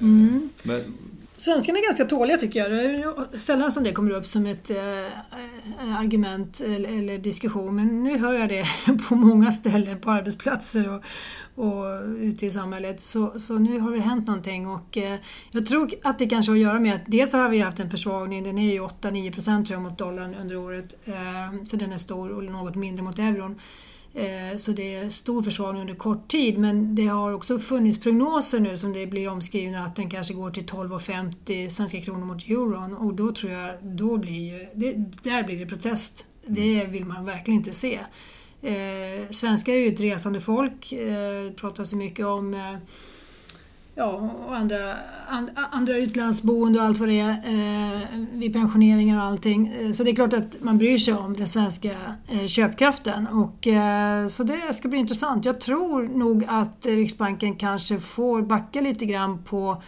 Mm. 0.00 0.48
Men 0.62 0.80
Svenskarna 1.38 1.78
är 1.78 1.82
ganska 1.82 2.04
tåliga 2.04 2.36
tycker 2.36 2.60
jag. 2.60 2.70
Det 2.70 2.82
är 2.82 3.38
sällan 3.38 3.72
som 3.72 3.84
det 3.84 3.92
kommer 3.92 4.10
upp 4.10 4.26
som 4.26 4.46
ett 4.46 4.70
äh, 4.70 5.98
argument 5.98 6.60
eller, 6.60 6.98
eller, 6.98 7.18
diskussion 7.18 7.76
men 7.76 8.04
nu 8.04 8.18
hör 8.18 8.32
jag 8.32 8.48
det 8.48 8.64
på 9.08 9.14
många 9.14 9.52
ställen 9.52 10.00
på 10.00 10.10
arbetsplatser 10.10 10.88
och, 10.88 11.02
och 11.64 12.02
ute 12.18 12.46
i 12.46 12.50
samhället. 12.50 13.00
Så, 13.00 13.38
så 13.38 13.58
nu 13.58 13.80
har 13.80 13.92
det 13.92 14.00
hänt 14.00 14.26
någonting 14.26 14.66
och 14.66 14.96
äh, 14.96 15.18
jag 15.50 15.66
tror 15.66 15.94
att 16.02 16.18
det 16.18 16.26
kanske 16.26 16.52
har 16.52 16.56
att 16.56 16.62
göra 16.62 16.80
med 16.80 16.94
att 16.94 17.06
dels 17.06 17.32
har 17.32 17.48
vi 17.48 17.58
haft 17.58 17.80
en 17.80 17.90
försvagning, 17.90 18.44
den 18.44 18.58
är 18.58 18.72
ju 18.72 18.80
8-9% 18.80 19.78
mot 19.78 19.98
dollarn 19.98 20.34
under 20.34 20.56
året, 20.56 20.94
äh, 21.04 21.64
så 21.66 21.76
den 21.76 21.92
är 21.92 21.96
stor 21.96 22.30
och 22.30 22.44
något 22.44 22.74
mindre 22.74 23.02
mot 23.02 23.18
euron. 23.18 23.60
Eh, 24.18 24.56
så 24.56 24.72
det 24.72 24.94
är 24.94 25.08
stor 25.08 25.42
försvagning 25.42 25.80
under 25.80 25.94
kort 25.94 26.28
tid 26.28 26.58
men 26.58 26.94
det 26.94 27.06
har 27.06 27.32
också 27.32 27.58
funnits 27.58 28.00
prognoser 28.00 28.60
nu 28.60 28.76
som 28.76 28.92
det 28.92 29.06
blir 29.06 29.28
omskrivna 29.28 29.84
att 29.84 29.96
den 29.96 30.10
kanske 30.10 30.34
går 30.34 30.50
till 30.50 30.64
12,50 30.64 31.68
svenska 31.68 32.00
kronor 32.00 32.26
mot 32.26 32.48
euron 32.48 32.94
och 32.94 33.14
då 33.14 33.32
tror 33.32 33.52
jag, 33.52 33.74
då 33.82 34.16
blir 34.16 34.52
ju, 34.52 34.66
det, 34.74 34.92
där 35.22 35.42
blir 35.42 35.58
det 35.58 35.66
protest. 35.66 36.26
Det 36.46 36.84
vill 36.84 37.04
man 37.04 37.24
verkligen 37.24 37.60
inte 37.60 37.72
se. 37.72 37.98
Eh, 38.62 39.30
svenskar 39.30 39.72
är 39.72 39.76
ju 39.76 39.88
ett 39.88 40.00
resande 40.00 40.40
folk, 40.40 40.92
eh, 40.92 41.52
pratas 41.52 41.90
det 41.90 41.96
mycket 41.96 42.26
om 42.26 42.54
eh, 42.54 42.74
ja, 43.98 44.30
och 44.46 44.56
andra, 44.56 44.94
and, 45.28 45.50
andra 45.70 45.96
utlandsboende 45.96 46.78
och 46.78 46.84
allt 46.84 46.98
vad 46.98 47.08
det 47.08 47.20
är 47.20 47.30
eh, 47.30 48.00
vid 48.32 48.52
pensioneringar 48.52 49.18
och 49.18 49.24
allting. 49.24 49.68
Eh, 49.80 49.92
så 49.92 50.04
det 50.04 50.10
är 50.10 50.14
klart 50.14 50.32
att 50.32 50.60
man 50.60 50.78
bryr 50.78 50.98
sig 50.98 51.14
om 51.14 51.36
den 51.36 51.46
svenska 51.46 51.96
eh, 52.28 52.46
köpkraften 52.46 53.26
och 53.26 53.66
eh, 53.66 54.26
så 54.26 54.42
det 54.42 54.74
ska 54.74 54.88
bli 54.88 54.98
intressant. 54.98 55.44
Jag 55.44 55.60
tror 55.60 56.02
nog 56.02 56.44
att 56.48 56.86
Riksbanken 56.86 57.56
kanske 57.56 58.00
får 58.00 58.42
backa 58.42 58.80
lite 58.80 59.06
grann 59.06 59.42
på 59.44 59.82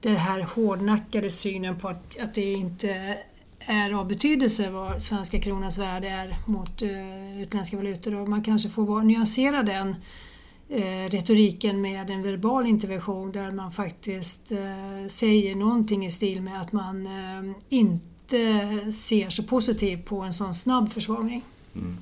den 0.00 0.16
här 0.16 0.40
hårdnackade 0.40 1.30
synen 1.30 1.78
på 1.78 1.88
att, 1.88 2.20
att 2.22 2.34
det 2.34 2.52
inte 2.52 3.18
är 3.58 3.92
av 3.92 4.08
betydelse 4.08 4.70
vad 4.70 5.02
svenska 5.02 5.40
kronans 5.40 5.78
värde 5.78 6.08
är 6.08 6.34
mot 6.46 6.82
eh, 6.82 7.42
utländska 7.42 7.76
valutor 7.76 8.14
och 8.14 8.28
man 8.28 8.42
kanske 8.42 8.68
får 8.68 8.84
vara, 8.84 9.02
nyansera 9.02 9.62
den 9.62 9.88
eh, 9.88 9.96
retoriken 11.08 11.80
med 11.80 12.10
en 12.10 12.22
verbal 12.22 12.66
intervention 12.66 13.32
där 13.32 13.50
man 13.50 13.72
faktiskt 13.72 14.52
eh, 14.52 15.06
säger 15.08 15.54
någonting 15.54 16.06
i 16.06 16.10
stil 16.10 16.42
med 16.42 16.60
att 16.60 16.72
man 16.72 17.06
eh, 17.06 17.56
inte 17.68 18.92
ser 18.92 19.30
så 19.30 19.42
positivt 19.42 20.04
på 20.04 20.20
en 20.20 20.32
sån 20.32 20.54
snabb 20.54 20.92
försvagning. 20.92 21.44
Mm. 21.74 21.96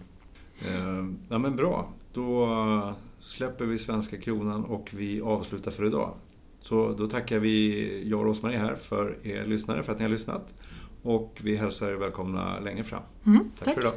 Eh, 0.67 1.15
ja 1.29 1.39
men 1.39 1.57
bra, 1.57 1.93
då 2.13 2.95
släpper 3.21 3.65
vi 3.65 3.79
svenska 3.79 4.17
kronan 4.17 4.65
och 4.65 4.91
vi 4.95 5.21
avslutar 5.21 5.71
för 5.71 5.87
idag. 5.87 6.15
Så 6.63 6.93
då 6.93 7.07
tackar 7.07 7.39
vi 7.39 8.09
jag 8.09 8.21
och 8.21 8.27
Rosmarie 8.27 8.59
här 8.59 8.75
för 8.75 9.27
er 9.27 9.47
lyssnare 9.47 9.83
för 9.83 9.93
att 9.93 9.99
ni 9.99 10.05
har 10.05 10.11
lyssnat. 10.11 10.55
Och 11.03 11.41
vi 11.43 11.57
hälsar 11.57 11.89
er 11.91 11.95
välkomna 11.95 12.61
längre 12.61 12.85
fram. 12.85 13.03
Mm, 13.27 13.51
tack, 13.59 13.65
tack 13.65 13.75
för 13.75 13.81
idag. 13.81 13.95